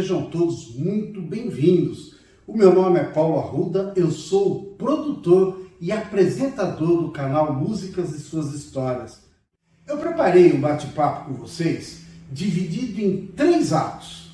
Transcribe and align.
Sejam 0.00 0.30
todos 0.30 0.74
muito 0.76 1.20
bem-vindos. 1.20 2.14
O 2.46 2.56
meu 2.56 2.74
nome 2.74 2.98
é 2.98 3.04
Paulo 3.04 3.38
Arruda, 3.38 3.92
eu 3.94 4.10
sou 4.10 4.74
produtor 4.78 5.66
e 5.78 5.92
apresentador 5.92 7.02
do 7.02 7.10
canal 7.10 7.52
Músicas 7.52 8.14
e 8.14 8.18
Suas 8.18 8.54
Histórias. 8.54 9.20
Eu 9.86 9.98
preparei 9.98 10.54
um 10.54 10.60
bate-papo 10.62 11.26
com 11.26 11.34
vocês 11.34 12.00
dividido 12.32 12.98
em 12.98 13.26
três 13.26 13.74
atos. 13.74 14.30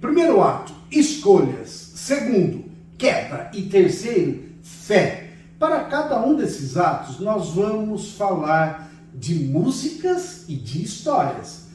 Primeiro 0.00 0.40
ato, 0.40 0.72
escolhas. 0.90 1.68
Segundo, 1.94 2.64
queda. 2.96 3.50
E 3.52 3.64
terceiro, 3.64 4.44
fé. 4.62 5.28
Para 5.58 5.84
cada 5.84 6.24
um 6.26 6.36
desses 6.36 6.78
atos, 6.78 7.20
nós 7.20 7.50
vamos 7.50 8.12
falar 8.12 8.90
de 9.14 9.34
músicas 9.34 10.48
e 10.48 10.56
de 10.56 10.82
histórias. 10.82 11.66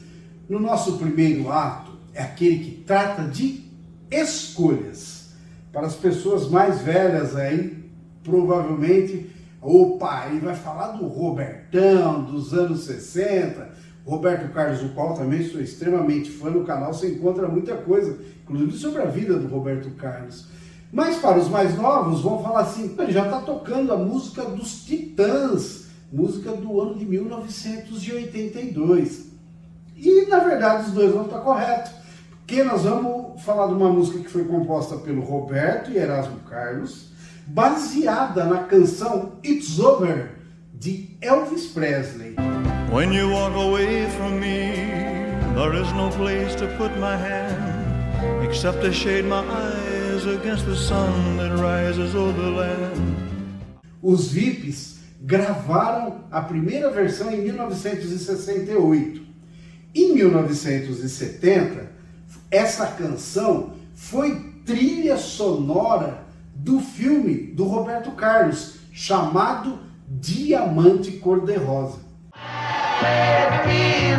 No 0.48 0.58
nosso 0.58 0.98
primeiro 0.98 1.52
ato, 1.52 1.87
é 2.18 2.24
aquele 2.24 2.64
que 2.64 2.72
trata 2.82 3.22
de 3.22 3.62
escolhas. 4.10 5.28
Para 5.72 5.86
as 5.86 5.94
pessoas 5.94 6.50
mais 6.50 6.82
velhas 6.82 7.36
aí, 7.36 7.88
provavelmente, 8.24 9.30
opa, 9.62 10.26
ele 10.26 10.40
vai 10.40 10.56
falar 10.56 10.88
do 10.88 11.06
Robertão, 11.06 12.24
dos 12.24 12.52
anos 12.52 12.86
60, 12.86 13.70
Roberto 14.04 14.52
Carlos, 14.52 14.80
do 14.80 14.88
qual 14.88 15.14
também 15.14 15.48
sou 15.48 15.60
extremamente 15.60 16.28
fã 16.28 16.50
no 16.50 16.64
canal, 16.64 16.92
você 16.92 17.12
encontra 17.12 17.46
muita 17.46 17.76
coisa, 17.76 18.18
inclusive 18.42 18.72
sobre 18.72 19.02
a 19.02 19.06
vida 19.06 19.38
do 19.38 19.46
Roberto 19.46 19.88
Carlos. 19.90 20.48
Mas 20.92 21.18
para 21.18 21.38
os 21.38 21.48
mais 21.48 21.76
novos, 21.76 22.22
vão 22.22 22.42
falar 22.42 22.62
assim, 22.62 22.96
ele 22.98 23.12
já 23.12 23.26
está 23.26 23.42
tocando 23.42 23.92
a 23.92 23.96
música 23.96 24.44
dos 24.44 24.84
Titãs, 24.84 25.86
música 26.12 26.50
do 26.50 26.80
ano 26.80 26.96
de 26.96 27.04
1982. 27.04 29.28
E 29.94 30.26
na 30.26 30.40
verdade 30.40 30.88
os 30.88 30.94
dois 30.94 31.12
vão 31.12 31.26
estar 31.26 31.38
corretos, 31.40 31.97
porque 32.48 32.64
nós 32.64 32.84
vamos 32.84 33.42
falar 33.42 33.66
de 33.66 33.74
uma 33.74 33.90
música 33.90 34.20
que 34.20 34.30
foi 34.30 34.42
composta 34.44 34.96
pelo 34.96 35.20
Roberto 35.20 35.90
e 35.90 35.98
Erasmo 35.98 36.38
Carlos, 36.48 37.10
baseada 37.46 38.42
na 38.46 38.62
canção 38.64 39.32
It's 39.44 39.78
Over 39.78 40.30
de 40.72 41.10
Elvis 41.20 41.66
Presley. 41.66 42.36
When 42.90 43.12
you 43.12 43.28
walk 43.30 43.54
away 43.54 44.06
from 44.16 44.40
me, 44.40 44.72
there 45.54 45.78
is 45.78 45.92
no 45.92 46.08
place 46.08 46.54
to 46.54 46.66
put 46.78 46.90
my 46.98 47.18
hand, 47.18 48.42
except 48.42 48.80
to 48.80 48.94
shade 48.94 49.26
my 49.26 49.44
eyes 49.44 50.24
against 50.24 50.64
the 50.64 50.74
sun 50.74 51.36
that 51.36 51.54
rises 51.60 52.14
over 52.14 52.32
the 52.32 52.50
land. 52.50 53.78
Os 54.02 54.32
VIPs 54.32 55.00
gravaram 55.20 56.24
a 56.30 56.40
primeira 56.40 56.90
versão 56.90 57.30
em 57.30 57.42
1968. 57.42 59.20
Em 59.94 60.14
1970, 60.14 61.97
essa 62.50 62.86
canção 62.86 63.74
foi 63.94 64.62
trilha 64.64 65.16
sonora 65.16 66.24
do 66.54 66.80
filme 66.80 67.34
do 67.34 67.64
Roberto 67.64 68.10
Carlos, 68.12 68.74
chamado 68.92 69.78
Diamante 70.06 71.12
Cor-de-Rosa. 71.12 71.98
Em 73.70 74.18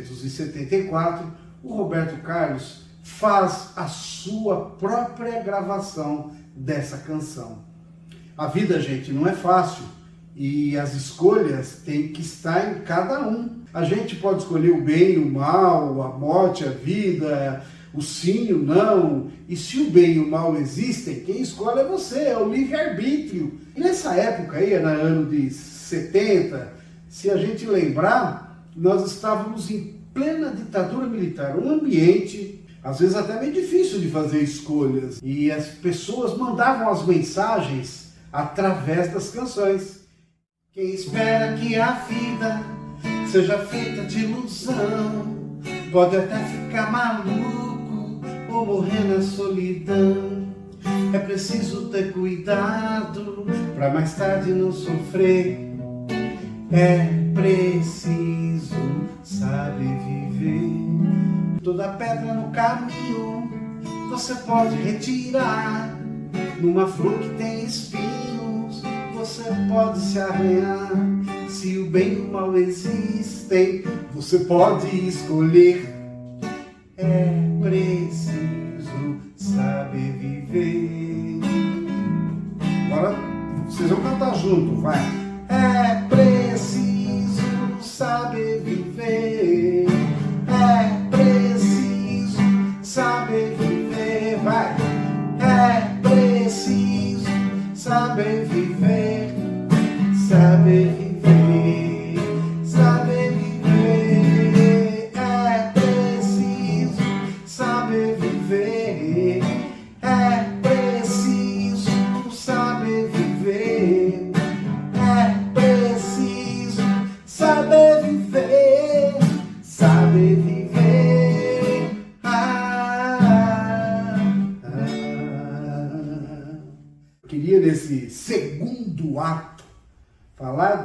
1974, 0.00 1.26
o 1.62 1.74
Roberto 1.74 2.20
Carlos 2.22 2.82
faz 3.02 3.70
a 3.74 3.86
sua 3.86 4.70
própria 4.78 5.42
gravação 5.42 6.32
dessa 6.54 6.98
canção. 6.98 7.64
A 8.36 8.46
vida, 8.46 8.80
gente, 8.80 9.12
não 9.12 9.26
é 9.26 9.32
fácil 9.32 9.84
e 10.36 10.78
as 10.78 10.94
escolhas 10.94 11.80
têm 11.84 12.08
que 12.08 12.20
estar 12.20 12.70
em 12.70 12.82
cada 12.82 13.26
um. 13.26 13.62
A 13.74 13.82
gente 13.82 14.14
pode 14.16 14.42
escolher 14.42 14.70
o 14.70 14.82
bem, 14.82 15.18
o 15.18 15.28
mal, 15.28 16.00
a 16.00 16.16
morte, 16.16 16.64
a 16.64 16.70
vida, 16.70 17.64
o 17.92 18.00
sim, 18.00 18.52
o 18.52 18.62
não. 18.62 19.28
E 19.48 19.56
se 19.56 19.80
o 19.80 19.90
bem 19.90 20.12
e 20.12 20.18
o 20.20 20.30
mal 20.30 20.56
existem, 20.56 21.20
quem 21.20 21.40
escolhe 21.40 21.80
é 21.80 21.84
você, 21.84 22.20
é 22.20 22.38
o 22.38 22.48
livre-arbítrio. 22.48 23.58
Nessa 23.76 24.14
época 24.14 24.58
aí, 24.58 24.78
no 24.78 24.86
ano 24.86 25.30
de 25.30 25.50
70, 25.50 26.72
se 27.08 27.30
a 27.30 27.36
gente 27.36 27.66
lembrar, 27.66 28.47
nós 28.78 29.04
estávamos 29.10 29.70
em 29.70 29.98
plena 30.14 30.50
ditadura 30.50 31.06
militar, 31.06 31.58
um 31.58 31.70
ambiente 31.70 32.64
às 32.82 33.00
vezes 33.00 33.16
até 33.16 33.38
meio 33.40 33.52
difícil 33.52 34.00
de 34.00 34.08
fazer 34.08 34.40
escolhas. 34.40 35.20
E 35.22 35.50
as 35.50 35.66
pessoas 35.66 36.36
mandavam 36.38 36.88
as 36.88 37.04
mensagens 37.04 38.12
através 38.32 39.12
das 39.12 39.30
canções. 39.30 40.06
Quem 40.72 40.94
espera 40.94 41.56
que 41.56 41.74
a 41.76 41.92
vida 41.92 42.62
seja 43.30 43.58
feita 43.58 44.04
de 44.04 44.20
ilusão 44.24 45.36
pode 45.90 46.16
até 46.16 46.38
ficar 46.44 46.90
maluco 46.90 48.22
ou 48.50 48.64
morrer 48.64 49.04
na 49.04 49.20
solidão. 49.20 50.48
É 51.12 51.18
preciso 51.18 51.88
ter 51.88 52.12
cuidado 52.12 53.44
para 53.74 53.90
mais 53.90 54.14
tarde 54.14 54.52
não 54.52 54.72
sofrer. 54.72 55.58
É 56.70 57.27
preciso 57.38 58.74
saber 59.22 59.96
viver. 60.04 61.60
Toda 61.62 61.90
pedra 61.90 62.34
no 62.34 62.50
caminho 62.50 63.48
você 64.10 64.34
pode 64.34 64.74
retirar. 64.74 65.96
Numa 66.60 66.88
flor 66.88 67.16
que 67.20 67.28
tem 67.30 67.64
espinhos, 67.64 68.82
você 69.14 69.44
pode 69.68 70.00
se 70.00 70.18
arranhar. 70.18 70.90
Se 71.48 71.78
o 71.78 71.88
bem 71.88 72.14
e 72.14 72.20
o 72.20 72.32
mal 72.32 72.56
existem, 72.56 73.84
você 74.12 74.40
pode 74.40 74.88
escolher. 75.08 75.94
É 76.96 77.28
preciso 77.60 79.20
saber 79.36 80.12
viver. 80.18 81.40
Agora 82.86 83.14
vocês 83.66 83.90
vão 83.90 84.00
cantar 84.00 84.34
junto, 84.34 84.80
vai. 84.80 85.27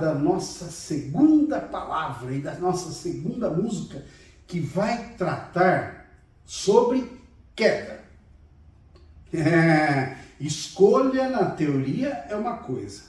Da 0.03 0.13
nossa 0.13 0.69
segunda 0.69 1.61
palavra 1.61 2.33
e 2.33 2.41
da 2.41 2.55
nossa 2.55 2.91
segunda 2.91 3.49
música 3.49 4.03
que 4.45 4.59
vai 4.59 5.13
tratar 5.13 6.09
sobre 6.45 7.09
queda. 7.55 8.03
É, 9.33 10.17
escolha 10.41 11.29
na 11.29 11.45
teoria 11.51 12.25
é 12.29 12.35
uma 12.35 12.57
coisa, 12.57 13.03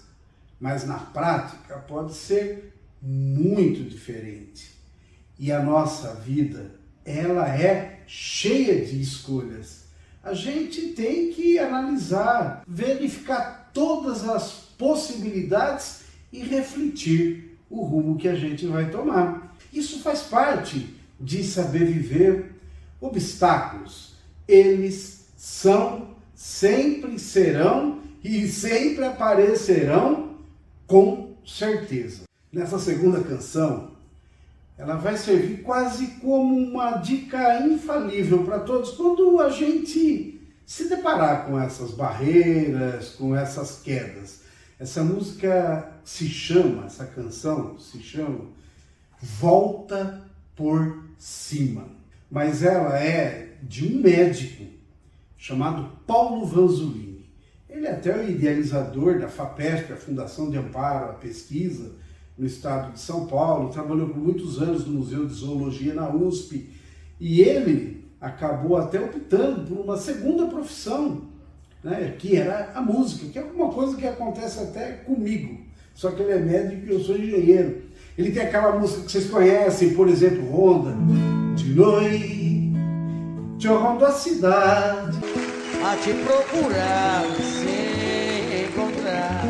mas 0.61 0.87
na 0.87 0.99
prática 0.99 1.79
pode 1.79 2.15
ser 2.15 2.73
muito 3.03 3.83
diferente. 3.83 4.73
E 5.37 5.51
a 5.51 5.61
nossa 5.61 6.15
vida, 6.15 6.77
ela 7.05 7.49
é 7.49 8.05
cheia 8.07 8.87
de 8.87 9.03
escolhas. 9.03 9.87
A 10.23 10.33
gente 10.33 10.93
tem 10.93 11.33
que 11.33 11.59
analisar, 11.59 12.63
verificar 12.69 13.73
todas 13.75 14.29
as 14.29 14.53
possibilidades 14.79 16.04
e 16.35 16.43
refletir 16.43 17.57
o 17.71 17.83
rumo 17.83 18.19
que 18.19 18.27
a 18.27 18.35
gente 18.35 18.67
vai 18.67 18.91
tomar. 18.91 19.55
Isso 19.73 20.01
faz 20.01 20.23
parte 20.23 20.93
de 21.19 21.45
saber 21.45 21.85
viver. 21.87 22.53
Obstáculos, 23.01 24.15
eles 24.49 25.27
são, 25.37 26.17
sempre 26.35 27.19
serão 27.19 28.01
e 28.23 28.49
sempre 28.49 29.05
aparecerão 29.05 30.37
com 30.87 31.35
certeza. 31.47 32.25
Nessa 32.53 32.79
segunda 32.79 33.21
canção, 33.21 33.93
ela 34.77 34.97
vai 34.97 35.17
servir 35.17 35.63
quase 35.63 36.07
como 36.21 36.57
uma 36.57 36.97
dica 36.97 37.61
infalível 37.65 38.43
para 38.45 38.61
todos 38.61 38.93
quando 38.93 39.41
a 39.41 39.51
gente 39.51 40.41
se 40.67 40.89
deparar 40.89 41.47
com 41.47 41.61
essas 41.61 41.91
barreiras, 41.91 43.11
com 43.11 43.37
essas 43.37 43.83
quedas. 43.83 44.41
Essa 44.85 45.03
música 45.03 45.95
se 46.05 46.29
chama, 46.29 46.85
essa 46.85 47.07
canção 47.07 47.79
se 47.79 48.03
chama 48.03 48.51
Volta 49.19 50.23
por 50.55 51.05
Cima. 51.17 51.89
Mas 52.31 52.63
ela 52.63 53.03
é 53.03 53.57
de 53.63 53.87
um 53.87 54.03
médico 54.03 54.67
chamado 55.39 55.91
Paulo 56.07 56.45
Vanzolini. 56.45 57.31
Ele 57.67 57.87
é 57.87 57.93
até 57.93 58.15
o 58.15 58.29
idealizador 58.29 59.19
da 59.19 59.27
FAPESP, 59.27 59.95
a 59.95 59.97
Fundação 59.97 60.51
de 60.51 60.59
Amparo 60.59 61.13
à 61.13 61.15
Pesquisa, 61.15 61.93
no 62.37 62.45
estado 62.45 62.93
de 62.93 63.01
São 63.01 63.27
Paulo, 63.27 63.73
trabalhou 63.73 64.11
por 64.11 64.19
muitos 64.19 64.61
anos 64.61 64.87
no 64.87 64.99
Museu 64.99 65.25
de 65.25 65.33
Zoologia 65.33 65.95
na 65.95 66.15
USP, 66.15 66.69
e 67.19 67.41
ele 67.41 68.05
acabou 68.21 68.77
até 68.77 69.01
optando 69.01 69.67
por 69.67 69.83
uma 69.83 69.97
segunda 69.97 70.47
profissão, 70.47 71.33
né, 71.85 72.15
que 72.19 72.37
era 72.37 72.73
a 72.75 72.81
música, 72.81 73.27
que 73.31 73.39
é 73.39 73.43
uma 73.43 73.69
coisa 73.69 73.97
que 73.97 74.07
acontece 74.07 74.59
até 74.61 74.93
comigo, 74.93 75.61
só 75.95 76.11
que 76.11 76.23
ele 76.23 76.33
é 76.33 76.39
médico 76.39 76.87
e 76.87 76.91
eu 76.91 77.01
sou 77.01 77.17
engenheiro. 77.17 77.83
Ele 78.17 78.33
tem 78.33 78.43
aquela 78.43 78.79
música 78.79 79.03
que 79.03 79.13
vocês 79.13 79.29
conhecem, 79.29 79.95
por 79.95 80.09
exemplo, 80.09 80.49
Ronda, 80.51 80.97
de 81.55 81.75
noite, 81.75 82.73
eu 83.63 83.79
rondo 83.79 84.05
a 84.05 84.13
cidade, 84.13 85.19
a 85.83 85.97
te 85.97 86.13
procurar 86.13 87.25
sem 87.41 88.65
encontrar 88.67 89.45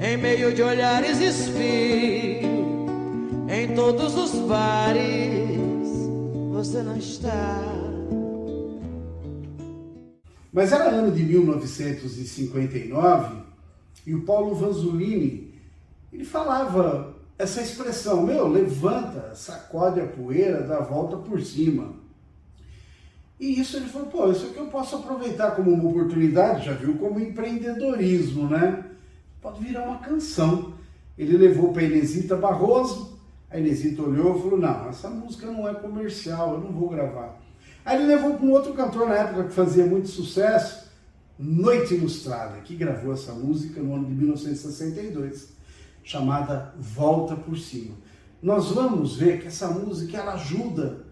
em 0.00 0.16
meio 0.16 0.54
de 0.54 0.62
olhares 0.62 1.20
espio, 1.20 1.58
em 3.48 3.74
todos 3.74 4.16
os 4.16 4.32
bares 4.46 5.48
você 6.52 6.82
não 6.82 6.96
está. 6.96 7.87
Mas 10.58 10.72
era 10.72 10.90
ano 10.90 11.12
de 11.12 11.22
1959 11.22 13.42
e 14.04 14.12
o 14.12 14.22
Paulo 14.22 14.56
Vanzolini 14.56 15.54
ele 16.12 16.24
falava 16.24 17.14
essa 17.38 17.62
expressão, 17.62 18.26
meu, 18.26 18.48
levanta, 18.48 19.36
sacode 19.36 20.00
a 20.00 20.06
poeira, 20.06 20.62
dá 20.62 20.78
a 20.78 20.82
volta 20.82 21.16
por 21.16 21.40
cima. 21.40 21.94
E 23.38 23.60
isso 23.60 23.76
ele 23.76 23.86
falou, 23.86 24.08
pô, 24.08 24.32
isso 24.32 24.46
aqui 24.46 24.58
eu 24.58 24.66
posso 24.66 24.96
aproveitar 24.96 25.52
como 25.52 25.70
uma 25.70 25.90
oportunidade, 25.90 26.66
já 26.66 26.72
viu 26.72 26.96
como 26.96 27.20
empreendedorismo, 27.20 28.48
né? 28.48 28.84
pode 29.40 29.62
virar 29.62 29.84
uma 29.84 29.98
canção. 29.98 30.74
Ele 31.16 31.36
levou 31.36 31.72
para 31.72 31.84
Inesita 31.84 32.34
Barroso, 32.34 33.16
a 33.48 33.60
Inesita 33.60 34.02
olhou 34.02 34.36
e 34.36 34.42
falou: 34.42 34.58
Não, 34.58 34.88
essa 34.88 35.08
música 35.08 35.46
não 35.46 35.68
é 35.68 35.74
comercial, 35.74 36.54
eu 36.54 36.60
não 36.62 36.72
vou 36.72 36.88
gravar. 36.88 37.38
Aí 37.88 37.96
ele 37.96 38.14
levou 38.16 38.34
para 38.34 38.44
um 38.44 38.50
outro 38.50 38.74
cantor 38.74 39.08
na 39.08 39.14
época 39.14 39.44
que 39.44 39.54
fazia 39.54 39.86
muito 39.86 40.08
sucesso, 40.08 40.90
Noite 41.38 41.94
Ilustrada, 41.94 42.60
que 42.60 42.76
gravou 42.76 43.14
essa 43.14 43.32
música 43.32 43.80
no 43.80 43.94
ano 43.94 44.04
de 44.04 44.12
1962, 44.12 45.48
chamada 46.04 46.74
Volta 46.78 47.34
por 47.34 47.56
Cima. 47.56 47.94
Nós 48.42 48.72
vamos 48.72 49.16
ver 49.16 49.40
que 49.40 49.46
essa 49.46 49.68
música 49.68 50.18
ela 50.18 50.34
ajuda 50.34 51.06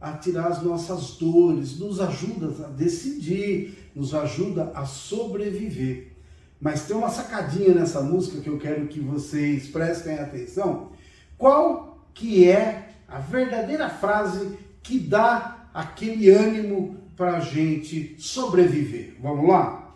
a 0.00 0.14
tirar 0.14 0.46
as 0.46 0.62
nossas 0.62 1.18
dores, 1.18 1.78
nos 1.78 2.00
ajuda 2.00 2.64
a 2.64 2.68
decidir, 2.68 3.90
nos 3.94 4.14
ajuda 4.14 4.72
a 4.74 4.86
sobreviver. 4.86 6.12
Mas 6.58 6.86
tem 6.86 6.96
uma 6.96 7.10
sacadinha 7.10 7.74
nessa 7.74 8.00
música 8.00 8.40
que 8.40 8.48
eu 8.48 8.58
quero 8.58 8.86
que 8.86 9.00
vocês 9.00 9.68
prestem 9.68 10.18
atenção. 10.18 10.92
Qual 11.36 12.08
que 12.14 12.48
é 12.48 12.88
a 13.06 13.18
verdadeira 13.18 13.90
frase 13.90 14.56
que 14.82 14.98
dá 14.98 15.55
aquele 15.76 16.30
ânimo 16.30 16.96
para 17.14 17.36
a 17.36 17.40
gente 17.40 18.16
sobreviver? 18.18 19.16
Vamos 19.22 19.48
lá? 19.48 19.94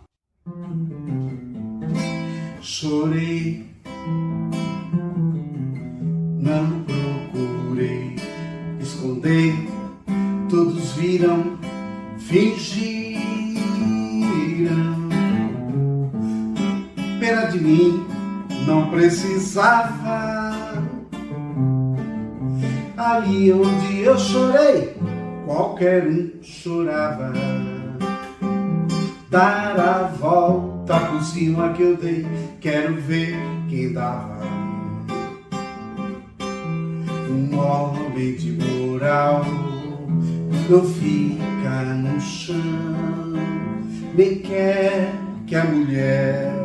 Chorei, 2.61 3.67
não 6.39 6.85
procurei, 6.85 8.17
escondei, 8.81 9.55
todos 10.49 10.93
viram, 10.93 11.59
fingi 12.19 13.01
pena 17.19 17.47
de 17.47 17.61
mim 17.61 18.07
não 18.67 18.91
precisava. 18.91 20.51
Ali 22.97 23.53
onde 23.53 24.01
eu 24.01 24.19
chorei, 24.19 24.97
qualquer 25.51 26.07
um 26.07 26.31
chorava. 26.43 27.33
Dar 29.29 29.81
a 29.81 30.03
volta 30.05 30.97
por 31.01 31.23
cima 31.25 31.73
que 31.73 31.83
eu 31.83 31.97
dei, 31.97 32.25
quero 32.61 32.95
ver 33.01 33.35
quem 33.69 33.93
dava. 33.93 34.39
Um 37.29 37.59
homem 37.59 38.37
de 38.37 38.53
moral 38.53 39.45
não 40.69 40.85
fica 40.85 41.85
no 41.97 42.21
chão, 42.21 42.57
nem 44.17 44.39
quer 44.39 45.13
que 45.49 45.57
a 45.57 45.65
mulher 45.65 46.61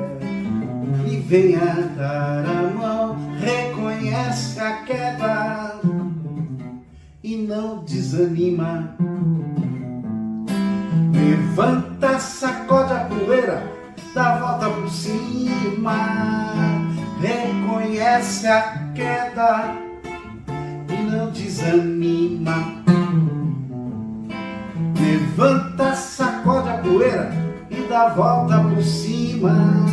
venha 1.27 1.91
dar 1.97 2.45
a 2.45 2.69
mão, 2.69 3.17
reconhece 3.39 4.59
a 4.59 4.83
queda 4.83 5.75
não 7.45 7.83
desanima. 7.83 8.95
Levanta, 11.13 12.19
sacode 12.19 12.94
a 12.94 13.06
poeira, 13.06 13.63
dá 14.13 14.38
volta 14.38 14.69
por 14.69 14.89
cima, 14.89 15.95
reconhece 17.21 18.47
a 18.47 18.92
queda 18.94 19.75
e 20.89 21.03
não 21.03 21.30
desanima. 21.31 22.83
Levanta, 25.00 25.94
sacode 25.94 26.69
a 26.69 26.77
poeira 26.80 27.31
e 27.69 27.88
dá 27.88 28.09
volta 28.09 28.59
por 28.59 28.83
cima. 28.83 29.86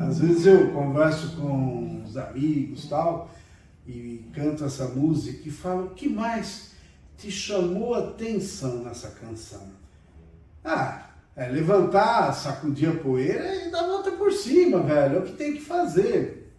Às 0.00 0.18
vezes 0.18 0.46
eu 0.46 0.68
converso 0.68 1.36
com 1.36 2.02
os 2.04 2.16
amigos 2.16 2.88
tal 2.88 3.28
e 3.88 4.30
canto 4.34 4.64
essa 4.64 4.86
música 4.88 5.48
e 5.48 5.50
falo 5.50 5.86
o 5.86 5.90
que 5.90 6.08
mais 6.08 6.72
te 7.16 7.30
chamou 7.30 7.94
a 7.94 8.10
atenção 8.10 8.84
nessa 8.84 9.10
canção? 9.10 9.70
Ah, 10.62 11.10
é 11.34 11.48
levantar, 11.48 12.32
sacudir 12.32 12.90
a 12.90 12.96
poeira 12.96 13.66
e 13.66 13.70
dar 13.70 13.86
volta 13.86 14.12
por 14.12 14.32
cima, 14.32 14.80
velho. 14.82 15.16
É 15.16 15.18
o 15.20 15.24
que 15.24 15.32
tem 15.32 15.54
que 15.54 15.60
fazer. 15.60 16.52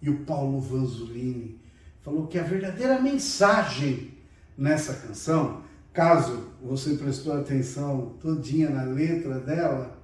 E 0.00 0.08
o 0.08 0.24
Paulo 0.24 0.60
Vanzolini 0.60 1.60
falou 2.00 2.26
que 2.26 2.38
a 2.38 2.42
verdadeira 2.42 3.00
mensagem 3.00 4.14
nessa 4.56 4.94
canção, 4.94 5.62
caso 5.92 6.52
você 6.62 6.94
prestou 6.94 7.32
atenção 7.32 8.14
todinha 8.20 8.70
na 8.70 8.84
letra 8.84 9.38
dela, 9.40 9.98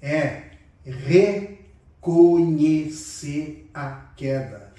é 0.00 0.50
re 0.84 1.58
reconhecer 2.08 3.68
a 3.74 3.90
queda. 4.16 4.72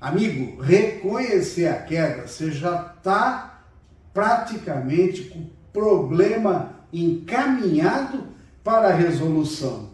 Amigo, 0.00 0.60
reconhecer 0.60 1.68
a 1.68 1.82
queda, 1.82 2.28
você 2.28 2.50
já 2.50 2.94
está 2.96 3.62
praticamente 4.12 5.24
com 5.24 5.38
o 5.38 5.50
problema 5.72 6.72
encaminhado 6.92 8.24
para 8.62 8.88
a 8.88 8.94
resolução. 8.94 9.90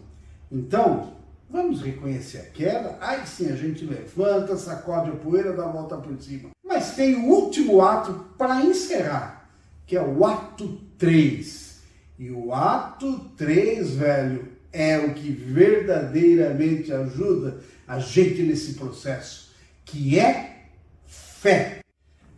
Então, 0.51 1.13
vamos 1.49 1.81
reconhecer 1.81 2.39
a 2.39 2.45
queda, 2.45 2.97
aí 2.99 3.25
sim 3.25 3.49
a 3.49 3.55
gente 3.55 3.85
levanta, 3.85 4.57
sacode 4.57 5.09
a 5.09 5.15
poeira, 5.15 5.53
dá 5.53 5.65
a 5.65 5.71
volta 5.71 5.95
por 5.95 6.21
cima. 6.21 6.49
Mas 6.65 6.95
tem 6.95 7.15
o 7.15 7.25
último 7.29 7.81
ato 7.81 8.25
para 8.37 8.61
encerrar, 8.61 9.49
que 9.85 9.95
é 9.95 10.01
o 10.01 10.25
ato 10.25 10.81
3. 10.97 11.81
E 12.19 12.29
o 12.29 12.53
ato 12.53 13.19
3, 13.37 13.95
velho, 13.95 14.49
é 14.71 14.97
o 14.97 15.13
que 15.13 15.31
verdadeiramente 15.31 16.91
ajuda 16.91 17.59
a 17.87 17.99
gente 17.99 18.41
nesse 18.41 18.73
processo, 18.73 19.52
que 19.85 20.19
é 20.19 20.65
fé. 21.05 21.79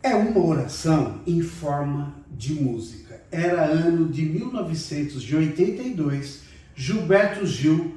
É 0.02 0.14
uma 0.14 0.44
oração 0.44 1.22
em 1.26 1.40
forma 1.42 2.14
de 2.30 2.52
música. 2.54 3.20
Era 3.30 3.64
ano 3.64 4.08
de 4.08 4.22
1982, 4.22 6.42
Gilberto 6.74 7.46
Gil, 7.46 7.96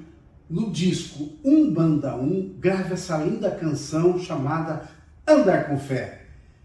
no 0.49 0.71
disco 0.71 1.33
Um 1.43 1.69
Banda 1.71 2.15
Um, 2.15 2.55
grava 2.59 2.93
essa 2.93 3.17
linda 3.17 3.51
canção 3.51 4.17
chamada 4.19 4.89
Andar 5.27 5.67
com 5.67 5.77
Fé. 5.77 6.21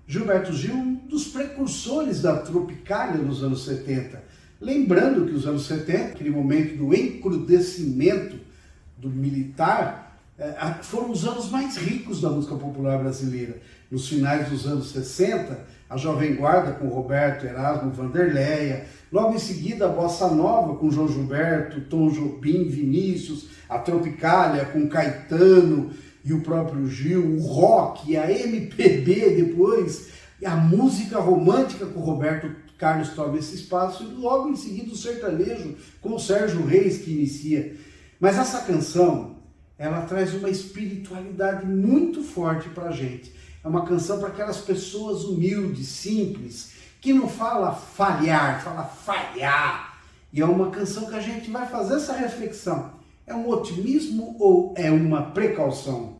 Gilberto 0.06 0.52
Gil, 0.52 0.74
um 0.74 0.94
dos 0.94 1.26
precursores 1.28 2.22
da 2.22 2.38
Tropicália 2.38 3.20
nos 3.20 3.42
anos 3.42 3.64
70, 3.64 4.22
Lembrando 4.64 5.26
que 5.26 5.34
os 5.34 5.46
anos 5.46 5.66
70, 5.66 6.12
aquele 6.12 6.30
momento 6.30 6.78
do 6.78 6.94
encrudecimento 6.94 8.38
do 8.96 9.10
militar, 9.10 10.03
é, 10.38 10.52
foram 10.82 11.10
os 11.10 11.24
anos 11.24 11.48
mais 11.48 11.76
ricos 11.76 12.20
da 12.20 12.28
música 12.28 12.56
popular 12.56 12.98
brasileira. 12.98 13.56
Nos 13.90 14.08
finais 14.08 14.48
dos 14.48 14.66
anos 14.66 14.90
60, 14.90 15.58
a 15.88 15.96
Jovem 15.96 16.34
Guarda 16.34 16.72
com 16.72 16.88
Roberto 16.88 17.46
Erasmo 17.46 17.92
Vanderleia, 17.92 18.86
logo 19.12 19.34
em 19.34 19.38
seguida 19.38 19.86
a 19.86 19.88
Bossa 19.88 20.28
Nova 20.28 20.74
com 20.76 20.90
João 20.90 21.08
Gilberto, 21.08 21.82
Tom 21.82 22.08
Jobim, 22.08 22.68
Vinícius, 22.68 23.46
a 23.68 23.78
Tropicália 23.78 24.64
com 24.64 24.88
Caetano 24.88 25.90
e 26.24 26.32
o 26.32 26.40
próprio 26.40 26.88
Gil, 26.88 27.36
o 27.36 27.40
rock, 27.40 28.16
a 28.16 28.30
MPB 28.30 29.36
depois, 29.36 30.08
a 30.44 30.56
música 30.56 31.20
romântica 31.20 31.86
com 31.86 32.00
Roberto 32.00 32.50
Carlos 32.76 33.10
toma 33.10 33.38
esse 33.38 33.54
espaço 33.54 34.02
e 34.02 34.14
logo 34.14 34.48
em 34.48 34.56
seguida 34.56 34.92
o 34.92 34.96
sertanejo 34.96 35.76
com 36.00 36.14
o 36.14 36.18
Sérgio 36.18 36.66
Reis 36.66 36.98
que 36.98 37.12
inicia. 37.12 37.76
Mas 38.18 38.36
essa 38.36 38.62
canção, 38.62 39.33
ela 39.78 40.02
traz 40.02 40.34
uma 40.34 40.48
espiritualidade 40.48 41.66
muito 41.66 42.22
forte 42.22 42.68
para 42.68 42.88
a 42.88 42.92
gente. 42.92 43.32
É 43.62 43.68
uma 43.68 43.84
canção 43.84 44.18
para 44.18 44.28
aquelas 44.28 44.58
pessoas 44.58 45.24
humildes, 45.24 45.88
simples, 45.88 46.72
que 47.00 47.12
não 47.12 47.28
fala 47.28 47.72
falhar, 47.72 48.62
fala 48.62 48.84
falhar. 48.84 49.98
E 50.32 50.40
é 50.40 50.44
uma 50.44 50.70
canção 50.70 51.06
que 51.06 51.14
a 51.14 51.20
gente 51.20 51.50
vai 51.50 51.66
fazer 51.66 51.94
essa 51.94 52.12
reflexão. 52.12 52.92
É 53.26 53.34
um 53.34 53.48
otimismo 53.48 54.36
ou 54.38 54.74
é 54.76 54.90
uma 54.90 55.22
precaução? 55.22 56.16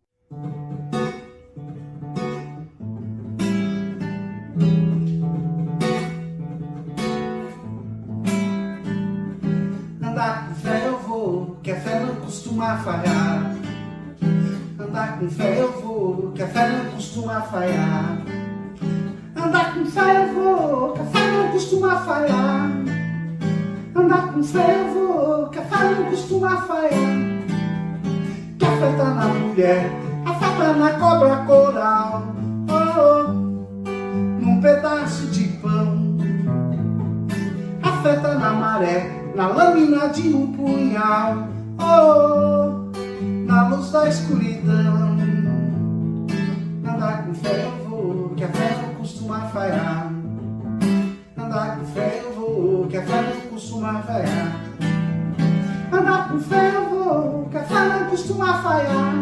Com 15.25 15.31
fé 15.31 15.59
eu 15.59 15.73
vou, 15.81 16.33
que 16.35 16.43
a 16.43 16.47
fé 16.47 16.69
não 16.69 16.91
costuma 16.91 17.41
falhar. 17.41 18.19
Andar 19.35 19.75
com 19.75 19.87
fé 19.87 20.23
eu 20.23 20.35
vou, 20.35 20.93
que 20.93 21.01
a 21.01 21.05
fé 21.05 21.33
não 21.33 21.49
costuma 21.51 21.97
falhar. 22.01 22.71
Andar 23.95 24.33
com 24.35 24.43
fé 24.43 24.81
eu 24.81 24.93
vou, 24.93 25.49
que 25.49 25.59
a 25.59 25.63
fé 25.63 25.95
não 25.95 26.11
costuma 26.11 26.57
falhar. 26.59 26.91
Que 28.59 28.67
a 28.67 28.77
fé 28.77 28.93
tá 28.99 29.05
na 29.05 29.29
mulher, 29.29 29.91
a 30.27 30.35
fé 30.35 30.47
tá 30.59 30.73
na 30.75 30.91
cobra 30.91 31.37
coral. 31.47 32.23
Oh, 32.69 33.01
oh, 33.01 33.33
num 33.33 34.61
pedaço 34.61 35.29
de 35.29 35.45
pão. 35.59 36.19
A 37.83 37.93
fé 38.03 38.17
tá 38.17 38.35
na 38.35 38.53
maré, 38.53 39.11
na 39.35 39.49
lâmina 39.49 40.09
de 40.09 40.35
um 40.35 40.53
punhal. 40.53 41.49
Oh, 41.79 42.91
na 43.47 43.69
luz 43.69 43.91
da 43.91 44.07
escuridão. 44.07 45.04
Com 47.35 47.89
vou, 47.89 48.31
que 48.37 48.45
a 48.45 48.47
não 48.47 48.95
costuma 48.95 49.41
falhar. 49.49 50.13
Andar 51.37 51.79
com 51.79 51.85
vou, 52.33 52.87
que 52.87 52.97
a 52.97 53.03
não 53.03 53.41
costuma 53.51 54.03
falhar. 54.03 54.61
Andar 55.93 56.29
com 56.29 56.39
vou, 56.39 57.49
que 57.51 57.57
a 57.57 57.85
não 57.85 58.09
costuma 58.09 58.63
falhar. 58.63 59.15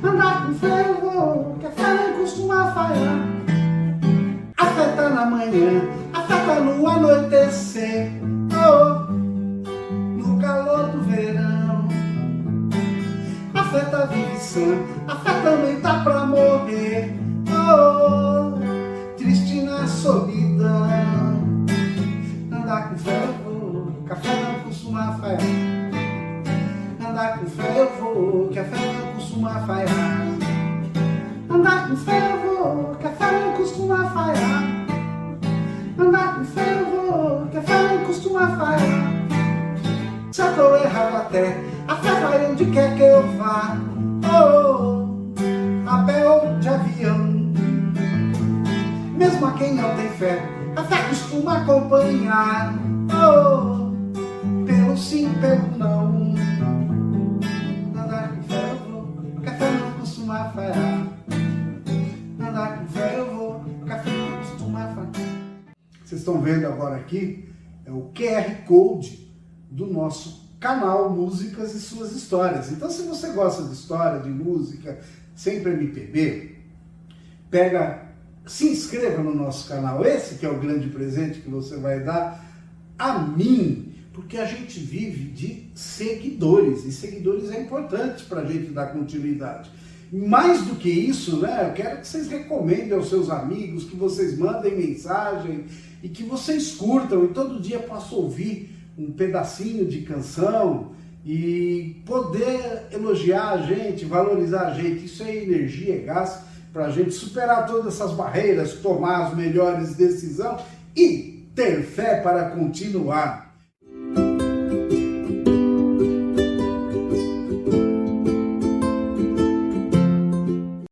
Andar 0.00 0.46
com 0.46 0.52
vou, 0.52 1.56
que 1.58 1.66
a 1.66 1.94
não 1.94 2.20
costuma 2.20 2.70
falhar. 2.70 3.18
A 4.56 4.66
fé 4.66 4.92
tá 4.94 5.08
na 5.10 5.26
manhã, 5.26 5.82
a 6.14 6.20
fé 6.20 6.36
tá 6.46 6.60
no 6.60 6.86
anoitecer. 6.86 8.12
Oh, 8.54 9.12
no 10.22 10.40
calor 10.40 10.90
do 10.90 11.02
verão. 11.02 11.88
A 13.54 13.64
fé 13.64 13.80
viva 14.06 14.36
sã, 14.38 14.60
a 14.60 14.76
fé 14.86 14.95
também 15.46 15.80
tá 15.80 16.00
pra 16.02 16.26
morrer. 16.26 17.14
Oh, 17.48 18.58
triste 19.16 19.62
na 19.62 19.86
solidão. 19.86 20.88
Andar 22.50 22.90
com 22.90 22.98
fé 22.98 23.22
eu 23.22 23.32
vou, 23.44 23.92
que 24.04 24.12
a 24.12 24.16
fé 24.16 24.42
não 24.42 24.60
costuma 24.64 25.12
falhar. 25.12 25.38
Andar 27.08 27.38
com 27.38 27.46
fé 27.46 27.74
eu 27.76 27.90
vou, 27.96 28.48
que 28.48 28.58
a 28.58 28.64
fé 28.64 28.76
não 28.76 29.12
costuma 29.12 29.60
falhar. 29.60 30.26
Andar 31.48 31.88
com 31.88 31.96
fé 31.96 32.32
eu 32.32 32.40
vou, 32.40 32.94
que 32.96 33.06
a 33.06 33.10
fé 33.10 33.30
não 33.30 33.52
costuma 33.52 34.10
falhar. 34.10 34.64
Andar 35.96 36.34
com 36.34 36.44
fé 36.44 36.72
eu 36.72 36.86
vou, 36.86 37.46
que 37.46 37.56
a 37.56 37.62
fé 37.62 37.82
não 37.82 38.04
costuma 38.04 38.48
falhar. 38.48 39.12
Se 40.32 40.42
eu 40.42 40.54
tô 40.56 40.74
errado 40.74 41.16
até, 41.16 41.56
a 41.86 41.94
fé 41.94 42.10
vai 42.20 42.50
onde 42.50 42.66
quer 42.66 42.96
que 42.96 43.02
eu 43.02 43.22
vá. 43.38 43.95
Quem 49.66 49.74
não 49.74 49.96
tem 49.96 50.08
fé, 50.10 50.40
a 50.76 50.84
fé 50.84 51.08
costuma 51.08 51.62
acompanhar. 51.62 52.72
Oh, 53.10 53.90
pelo 54.64 54.96
sim, 54.96 55.28
pelo 55.40 55.76
não. 55.76 56.36
Andar 58.00 58.28
com 58.28 58.42
fé 58.44 58.70
eu 58.70 58.76
vou, 58.88 59.40
que 59.40 59.48
a 59.48 59.54
fé 59.54 59.70
não 59.72 59.92
costuma 59.98 60.50
falhar. 60.50 61.08
Andar 62.38 62.78
com 62.78 62.86
fé 62.86 63.18
eu 63.18 63.34
vou, 63.34 63.64
que 63.84 63.92
a 63.92 63.98
fé 63.98 64.10
não 64.10 64.38
costuma 64.38 64.86
falhar. 64.86 65.12
Vocês 66.04 66.20
estão 66.20 66.40
vendo 66.40 66.66
agora 66.66 66.96
aqui 66.96 67.48
é 67.84 67.90
o 67.90 68.12
QR 68.14 68.64
Code 68.66 69.34
do 69.68 69.86
nosso 69.88 70.48
canal 70.60 71.10
Músicas 71.10 71.74
e 71.74 71.80
Suas 71.80 72.12
Histórias. 72.12 72.70
Então, 72.70 72.88
se 72.88 73.02
você 73.02 73.32
gosta 73.32 73.64
de 73.64 73.72
história, 73.72 74.20
de 74.20 74.30
música, 74.30 75.00
sempre 75.34 75.72
MPB, 75.72 76.56
pega, 77.50 78.05
se 78.46 78.68
inscreva 78.68 79.22
no 79.22 79.34
nosso 79.34 79.68
canal. 79.68 80.04
Esse 80.04 80.36
que 80.36 80.46
é 80.46 80.48
o 80.48 80.60
grande 80.60 80.88
presente 80.88 81.40
que 81.40 81.50
você 81.50 81.76
vai 81.76 82.00
dar 82.00 82.44
a 82.98 83.18
mim, 83.18 83.92
porque 84.12 84.38
a 84.38 84.46
gente 84.46 84.78
vive 84.78 85.24
de 85.24 85.66
seguidores 85.74 86.84
e 86.84 86.92
seguidores 86.92 87.50
é 87.50 87.60
importante 87.60 88.24
para 88.24 88.42
a 88.42 88.44
gente 88.46 88.70
dar 88.70 88.86
continuidade. 88.86 89.70
Mais 90.12 90.62
do 90.62 90.76
que 90.76 90.88
isso, 90.88 91.38
né? 91.38 91.68
Eu 91.68 91.74
quero 91.74 92.00
que 92.00 92.06
vocês 92.06 92.28
recomendem 92.28 92.92
aos 92.92 93.08
seus 93.08 93.28
amigos, 93.28 93.84
que 93.84 93.96
vocês 93.96 94.38
mandem 94.38 94.76
mensagem 94.76 95.64
e 96.00 96.08
que 96.08 96.22
vocês 96.22 96.72
curtam 96.76 97.24
e 97.24 97.28
todo 97.28 97.60
dia 97.60 97.80
possam 97.80 98.18
ouvir 98.18 98.70
um 98.96 99.10
pedacinho 99.10 99.84
de 99.84 100.02
canção 100.02 100.92
e 101.24 102.00
poder 102.06 102.86
elogiar 102.92 103.50
a 103.50 103.62
gente, 103.62 104.04
valorizar 104.04 104.68
a 104.68 104.74
gente. 104.74 105.06
Isso 105.06 105.24
é 105.24 105.36
energia, 105.36 105.96
é 105.96 105.98
gás 105.98 106.40
para 106.76 106.88
a 106.88 106.90
gente 106.90 107.12
superar 107.12 107.66
todas 107.66 107.94
essas 107.94 108.12
barreiras, 108.12 108.74
tomar 108.74 109.28
as 109.28 109.34
melhores 109.34 109.94
decisões 109.94 110.60
e 110.94 111.48
ter 111.54 111.82
fé 111.82 112.20
para 112.20 112.50
continuar. 112.50 113.45